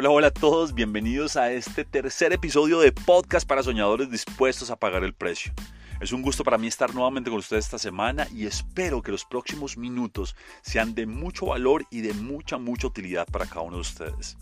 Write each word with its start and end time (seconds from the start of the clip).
Hola, 0.00 0.10
hola 0.10 0.26
a 0.28 0.30
todos, 0.30 0.74
bienvenidos 0.74 1.36
a 1.36 1.50
este 1.50 1.84
tercer 1.84 2.32
episodio 2.32 2.78
de 2.78 2.92
Podcast 2.92 3.48
para 3.48 3.64
Soñadores 3.64 4.08
dispuestos 4.08 4.70
a 4.70 4.76
pagar 4.76 5.02
el 5.02 5.12
precio. 5.12 5.52
Es 6.00 6.12
un 6.12 6.22
gusto 6.22 6.44
para 6.44 6.56
mí 6.56 6.68
estar 6.68 6.94
nuevamente 6.94 7.30
con 7.30 7.40
ustedes 7.40 7.64
esta 7.64 7.80
semana 7.80 8.28
y 8.32 8.46
espero 8.46 9.02
que 9.02 9.10
los 9.10 9.24
próximos 9.24 9.76
minutos 9.76 10.36
sean 10.62 10.94
de 10.94 11.06
mucho 11.06 11.46
valor 11.46 11.84
y 11.90 12.02
de 12.02 12.14
mucha, 12.14 12.58
mucha 12.58 12.86
utilidad 12.86 13.26
para 13.26 13.46
cada 13.46 13.62
uno 13.62 13.74
de 13.74 13.80
ustedes. 13.80 14.38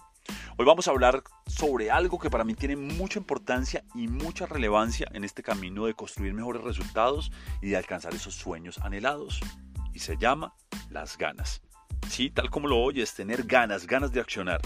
Hoy 0.58 0.66
vamos 0.66 0.88
a 0.88 0.90
hablar 0.90 1.22
sobre 1.46 1.90
algo 1.90 2.18
que 2.18 2.28
para 2.28 2.44
mí 2.44 2.52
tiene 2.52 2.76
mucha 2.76 3.18
importancia 3.18 3.82
y 3.94 4.08
mucha 4.08 4.44
relevancia 4.44 5.08
en 5.14 5.24
este 5.24 5.42
camino 5.42 5.86
de 5.86 5.94
construir 5.94 6.34
mejores 6.34 6.64
resultados 6.64 7.32
y 7.62 7.70
de 7.70 7.78
alcanzar 7.78 8.14
esos 8.14 8.34
sueños 8.34 8.76
anhelados. 8.82 9.40
Y 9.94 10.00
se 10.00 10.18
llama 10.18 10.52
las 10.90 11.16
ganas. 11.16 11.62
Sí, 12.10 12.28
tal 12.28 12.50
como 12.50 12.68
lo 12.68 12.76
oyes, 12.76 13.14
tener 13.14 13.44
ganas, 13.44 13.86
ganas 13.86 14.12
de 14.12 14.20
accionar. 14.20 14.60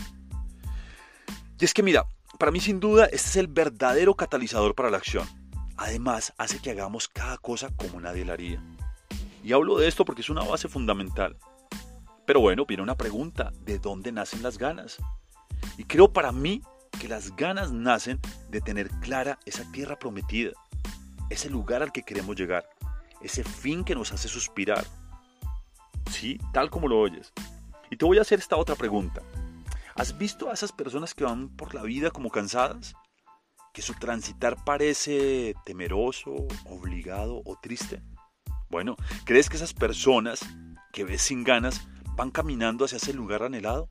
Y 1.61 1.67
es 1.67 1.75
que 1.75 1.83
mira, 1.83 2.07
para 2.39 2.51
mí 2.51 2.59
sin 2.59 2.81
duda 2.81 3.05
este 3.05 3.17
es 3.29 3.37
el 3.37 3.47
verdadero 3.47 4.15
catalizador 4.15 4.75
para 4.75 4.91
la 4.91 4.97
acción. 4.97 5.29
Además, 5.77 6.33
hace 6.39 6.59
que 6.59 6.71
hagamos 6.71 7.07
cada 7.07 7.37
cosa 7.37 7.69
como 7.77 8.01
nadie 8.01 8.25
la 8.25 8.33
haría. 8.33 8.63
Y 9.45 9.53
hablo 9.53 9.77
de 9.77 9.87
esto 9.87 10.07
porque 10.07 10.23
es 10.23 10.31
una 10.31 10.43
base 10.43 10.69
fundamental. 10.69 11.37
Pero 12.27 12.41
bueno, 12.41 12.65
viene 12.65 12.83
una 12.83 12.97
pregunta, 12.97 13.53
¿de 13.61 13.79
dónde 13.79 14.11
nacen 14.11 14.43
las 14.43 14.57
ganas? 14.57 14.97
Y 15.77 15.85
creo 15.85 16.13
para 16.13 16.33
mí 16.33 16.63
que 16.99 17.09
las 17.09 17.37
ganas 17.37 17.73
nacen 17.73 18.21
de 18.49 18.63
tener 18.63 18.89
clara 19.01 19.39
esa 19.45 19.71
tierra 19.71 19.99
prometida, 19.99 20.53
ese 21.29 21.51
lugar 21.51 21.83
al 21.83 21.93
que 21.93 22.03
queremos 22.03 22.37
llegar, 22.37 22.67
ese 23.21 23.45
fin 23.45 23.85
que 23.85 23.95
nos 23.95 24.13
hace 24.13 24.29
suspirar. 24.29 24.87
Sí, 26.11 26.39
tal 26.55 26.71
como 26.71 26.89
lo 26.89 26.99
oyes. 27.01 27.33
Y 27.91 27.97
te 27.97 28.07
voy 28.07 28.17
a 28.17 28.23
hacer 28.23 28.39
esta 28.39 28.57
otra 28.57 28.77
pregunta. 28.77 29.21
¿Has 30.01 30.17
visto 30.17 30.49
a 30.49 30.55
esas 30.55 30.73
personas 30.73 31.13
que 31.13 31.25
van 31.25 31.51
por 31.51 31.75
la 31.75 31.83
vida 31.83 32.11
como 32.11 32.31
cansadas? 32.31 32.95
¿Que 33.75 33.83
su 33.83 33.93
transitar 33.93 34.57
parece 34.65 35.55
temeroso, 35.67 36.49
obligado 36.65 37.43
o 37.45 37.59
triste? 37.61 38.03
Bueno, 38.71 38.97
¿crees 39.27 39.51
que 39.51 39.57
esas 39.57 39.75
personas 39.75 40.41
que 40.91 41.05
ves 41.05 41.21
sin 41.21 41.45
ganas 41.45 41.87
van 42.17 42.31
caminando 42.31 42.87
hacia 42.87 42.97
ese 42.97 43.13
lugar 43.13 43.43
anhelado? 43.43 43.91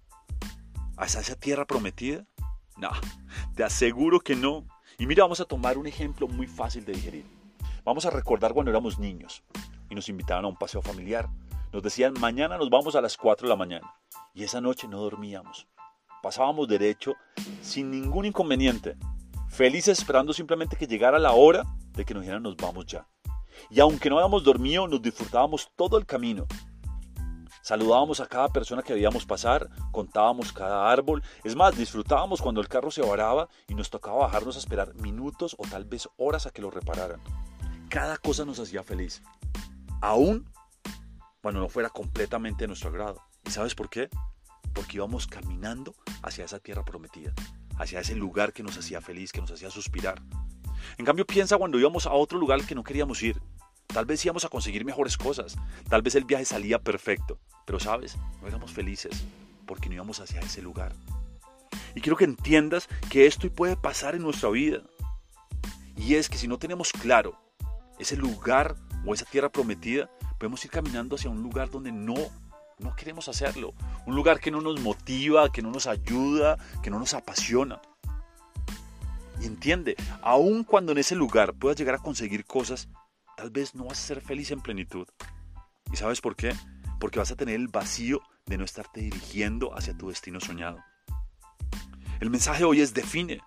¿Hacia 0.98 1.20
esa 1.20 1.36
tierra 1.36 1.68
prometida? 1.68 2.26
No, 2.76 2.90
te 3.56 3.64
aseguro 3.64 4.20
que 4.20 4.36
no. 4.36 4.66
Y 4.98 5.06
mira, 5.06 5.26
vamos 5.26 5.42
a 5.42 5.46
tomar 5.46 5.78
un 5.78 5.86
ejemplo 5.86 6.28
muy 6.28 6.48
fácil 6.48 6.86
de 6.86 6.94
digerir. 6.94 7.26
Vamos 7.84 8.08
a 8.08 8.10
recordar 8.10 8.54
cuando 8.54 8.72
éramos 8.72 8.98
niños 8.98 9.44
y 9.92 9.94
nos 9.94 10.10
invitaban 10.10 10.46
a 10.46 10.48
un 10.48 10.58
paseo 10.58 10.82
familiar. 10.82 11.30
Nos 11.72 11.84
decían, 11.84 12.16
mañana 12.20 12.58
nos 12.58 12.72
vamos 12.72 12.96
a 12.96 13.02
las 13.02 13.16
4 13.16 13.46
de 13.46 13.50
la 13.50 13.56
mañana. 13.56 13.94
Y 14.34 14.44
esa 14.44 14.60
noche 14.60 14.88
no 14.88 15.02
dormíamos 15.02 15.68
pasábamos 16.22 16.68
derecho 16.68 17.16
sin 17.62 17.92
ningún 17.92 18.26
inconveniente, 18.26 18.98
felices 19.48 20.00
esperando 20.00 20.34
simplemente 20.34 20.76
que 20.76 20.88
llegara 20.88 21.20
la 21.20 21.34
hora 21.34 21.64
de 21.94 22.06
que 22.06 22.14
nos 22.14 22.22
dijeran 22.22 22.44
nos 22.44 22.56
vamos 22.56 22.86
ya. 22.86 23.08
Y 23.70 23.80
aunque 23.80 24.10
no 24.10 24.18
habíamos 24.18 24.44
dormido, 24.44 24.88
nos 24.88 25.02
disfrutábamos 25.02 25.70
todo 25.76 25.98
el 25.98 26.06
camino. 26.06 26.46
Saludábamos 27.62 28.20
a 28.20 28.26
cada 28.26 28.48
persona 28.48 28.82
que 28.82 28.94
veíamos 28.94 29.26
pasar, 29.26 29.70
contábamos 29.92 30.54
cada 30.54 30.90
árbol, 30.90 31.22
es 31.44 31.56
más, 31.56 31.78
disfrutábamos 31.78 32.42
cuando 32.42 32.62
el 32.62 32.70
carro 32.70 32.90
se 32.90 33.02
varaba 33.02 33.50
y 33.68 33.76
nos 33.76 33.90
tocaba 33.90 34.20
bajarnos 34.20 34.56
a 34.56 34.60
esperar 34.60 34.96
minutos 34.96 35.56
o 35.60 35.68
tal 35.68 35.86
vez 35.86 36.08
horas 36.18 36.48
a 36.48 36.52
que 36.52 36.62
lo 36.62 36.72
repararan. 36.72 37.20
Cada 37.90 38.18
cosa 38.18 38.46
nos 38.46 38.60
hacía 38.60 38.82
feliz, 38.82 39.22
aún 40.02 40.50
cuando 41.42 41.60
no 41.60 41.70
fuera 41.70 41.90
completamente 41.90 42.64
de 42.64 42.68
nuestro 42.70 42.90
agrado. 42.90 43.22
¿Y 43.46 43.52
sabes 43.52 43.76
por 43.76 43.90
qué? 43.90 44.10
Porque 44.80 44.96
íbamos 44.96 45.28
caminando 45.28 45.94
hacia 46.24 46.46
esa 46.46 46.58
tierra 46.58 46.86
prometida, 46.86 47.34
hacia 47.78 48.00
ese 48.00 48.16
lugar 48.16 48.54
que 48.54 48.64
nos 48.64 48.78
hacía 48.78 49.02
feliz, 49.02 49.34
que 49.34 49.42
nos 49.42 49.52
hacía 49.52 49.70
suspirar. 49.70 50.22
En 50.98 51.04
cambio, 51.04 51.28
piensa 51.28 51.58
cuando 51.58 51.78
íbamos 51.78 52.06
a 52.06 52.14
otro 52.14 52.40
lugar 52.40 52.66
que 52.66 52.76
no 52.76 52.86
queríamos 52.86 53.22
ir. 53.22 53.42
Tal 53.88 54.06
vez 54.06 54.24
íbamos 54.24 54.46
a 54.46 54.48
conseguir 54.48 54.86
mejores 54.86 55.18
cosas, 55.18 55.58
tal 55.90 56.02
vez 56.02 56.16
el 56.16 56.24
viaje 56.24 56.46
salía 56.46 56.80
perfecto, 56.80 57.38
pero 57.66 57.78
sabes, 57.78 58.16
no 58.42 58.48
éramos 58.48 58.72
felices 58.72 59.26
porque 59.66 59.90
no 59.90 59.96
íbamos 59.96 60.22
hacia 60.22 60.40
ese 60.40 60.62
lugar. 60.62 60.94
Y 61.94 62.00
quiero 62.00 62.16
que 62.16 62.24
entiendas 62.24 62.88
que 63.10 63.26
esto 63.26 63.52
puede 63.52 63.76
pasar 63.76 64.16
en 64.16 64.22
nuestra 64.22 64.48
vida. 64.50 64.82
Y 65.98 66.16
es 66.16 66.30
que 66.30 66.38
si 66.38 66.48
no 66.48 66.58
tenemos 66.58 66.94
claro 66.94 67.38
ese 68.00 68.16
lugar 68.16 68.78
o 69.06 69.14
esa 69.14 69.26
tierra 69.26 69.50
prometida, 69.50 70.10
podemos 70.38 70.64
ir 70.64 70.72
caminando 70.72 71.18
hacia 71.18 71.30
un 71.30 71.44
lugar 71.44 71.70
donde 71.70 71.92
no 71.92 72.16
no 72.80 72.96
queremos 72.96 73.28
hacerlo. 73.28 73.74
Un 74.06 74.16
lugar 74.16 74.40
que 74.40 74.52
no 74.52 74.62
nos 74.62 74.80
motiva, 74.80 75.52
que 75.52 75.62
no 75.62 75.72
nos 75.72 75.88
ayuda, 75.88 76.58
que 76.82 76.90
no 76.90 77.00
nos 77.00 77.14
apasiona. 77.14 77.82
Y 79.42 79.46
entiende, 79.46 79.96
aun 80.22 80.64
cuando 80.64 80.92
en 80.92 80.98
ese 80.98 81.16
lugar 81.16 81.54
puedas 81.54 81.78
llegar 81.78 81.96
a 81.96 82.00
conseguir 82.00 82.46
cosas, 82.46 82.90
tal 83.38 83.52
vez 83.52 83.76
no 83.76 83.86
vas 83.86 84.00
a 84.00 84.08
ser 84.08 84.22
feliz 84.22 84.52
en 84.52 84.62
plenitud. 84.62 85.08
¿Y 85.92 85.98
sabes 85.98 86.22
por 86.22 86.36
qué? 86.36 86.54
Porque 87.00 87.20
vas 87.20 87.32
a 87.32 87.36
tener 87.36 87.56
el 87.56 87.68
vacío 87.68 88.22
de 88.46 88.58
no 88.58 88.66
estarte 88.66 89.02
dirigiendo 89.02 89.78
hacia 89.78 89.98
tu 89.98 90.10
destino 90.10 90.40
soñado. 90.40 90.80
El 92.20 92.30
mensaje 92.30 92.64
hoy 92.66 92.82
es 92.82 92.94
define. 92.94 93.42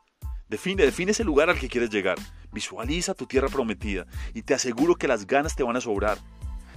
Define, 0.48 0.84
define 0.84 1.12
ese 1.12 1.24
lugar 1.24 1.50
al 1.50 1.58
que 1.58 1.68
quieres 1.68 1.90
llegar. 1.90 2.18
Visualiza 2.52 3.14
tu 3.14 3.26
tierra 3.26 3.48
prometida 3.48 4.06
y 4.34 4.42
te 4.42 4.54
aseguro 4.54 4.96
que 4.96 5.08
las 5.08 5.26
ganas 5.26 5.56
te 5.56 5.62
van 5.62 5.76
a 5.76 5.80
sobrar. 5.80 6.18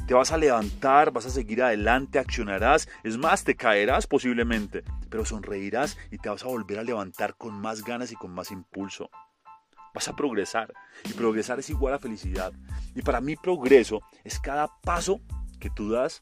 Te 0.08 0.14
vas 0.14 0.32
a 0.32 0.38
levantar, 0.38 1.12
vas 1.12 1.26
a 1.26 1.32
seguir 1.32 1.64
adelante, 1.64 2.20
accionarás, 2.20 2.88
es 3.04 3.18
más, 3.18 3.44
te 3.44 3.56
caerás 3.56 4.06
posiblemente, 4.06 4.84
pero 5.10 5.26
sonreirás 5.26 5.98
y 6.12 6.20
te 6.20 6.30
vas 6.30 6.44
a 6.44 6.48
volver 6.48 6.78
a 6.78 6.84
levantar 6.84 7.36
con 7.36 7.60
más 7.60 7.84
ganas 7.84 8.12
y 8.12 8.16
con 8.16 8.32
más 8.32 8.52
impulso. 8.52 9.10
Vas 9.96 10.08
a 10.08 10.16
progresar 10.16 10.72
y 11.06 11.14
progresar 11.14 11.58
es 11.58 11.72
igual 11.72 11.96
a 11.96 12.00
felicidad. 12.00 12.54
Y 12.94 13.02
para 13.02 13.20
mí 13.20 13.36
progreso 13.36 14.02
es 14.24 14.40
cada 14.40 14.70
paso 14.84 15.22
que 15.60 15.72
tú 15.72 15.90
das 15.90 16.22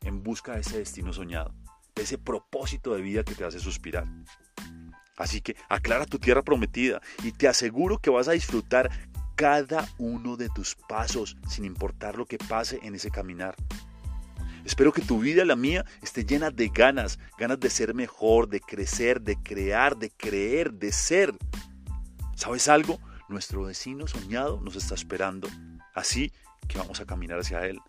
en 0.00 0.24
busca 0.24 0.54
de 0.54 0.62
ese 0.62 0.78
destino 0.78 1.12
soñado, 1.12 1.54
de 1.94 2.02
ese 2.02 2.18
propósito 2.18 2.94
de 2.94 3.02
vida 3.02 3.22
que 3.22 3.36
te 3.36 3.44
hace 3.44 3.60
suspirar. 3.60 4.06
Así 5.16 5.40
que 5.40 5.54
aclara 5.68 6.06
tu 6.06 6.18
tierra 6.18 6.42
prometida 6.42 7.00
y 7.22 7.30
te 7.30 7.46
aseguro 7.46 7.98
que 7.98 8.10
vas 8.10 8.26
a 8.26 8.32
disfrutar 8.32 8.90
cada 9.44 9.86
uno 9.98 10.38
de 10.38 10.48
tus 10.48 10.74
pasos, 10.74 11.36
sin 11.46 11.66
importar 11.66 12.16
lo 12.16 12.24
que 12.24 12.38
pase 12.38 12.80
en 12.82 12.94
ese 12.94 13.10
caminar. 13.10 13.54
Espero 14.64 14.90
que 14.90 15.02
tu 15.02 15.18
vida 15.18 15.44
la 15.44 15.54
mía 15.54 15.84
esté 16.00 16.24
llena 16.24 16.50
de 16.50 16.68
ganas, 16.68 17.18
ganas 17.36 17.60
de 17.60 17.68
ser 17.68 17.92
mejor, 17.92 18.48
de 18.48 18.60
crecer, 18.60 19.20
de 19.20 19.36
crear, 19.36 19.98
de 19.98 20.08
creer, 20.08 20.72
de 20.72 20.90
ser. 20.92 21.34
¿Sabes 22.34 22.68
algo? 22.68 22.98
Nuestro 23.28 23.64
vecino 23.64 24.06
soñado 24.06 24.62
nos 24.62 24.76
está 24.76 24.94
esperando. 24.94 25.46
Así 25.92 26.32
que 26.66 26.78
vamos 26.78 27.02
a 27.02 27.04
caminar 27.04 27.38
hacia 27.38 27.66
él. 27.66 27.82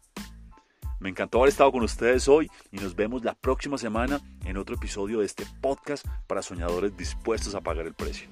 Me 0.99 1.07
encantó 1.07 1.37
haber 1.37 1.51
estado 1.51 1.71
con 1.71 1.83
ustedes 1.83 2.27
hoy 2.27 2.51
y 2.69 2.79
nos 2.79 2.97
vemos 2.97 3.23
la 3.23 3.33
próxima 3.33 3.77
semana 3.77 4.19
en 4.43 4.57
otro 4.57 4.75
episodio 4.75 5.19
de 5.19 5.25
este 5.25 5.45
podcast 5.61 6.05
para 6.27 6.41
soñadores 6.41 6.97
dispuestos 6.97 7.55
a 7.55 7.61
pagar 7.61 7.87
el 7.87 7.93
precio. 7.93 8.27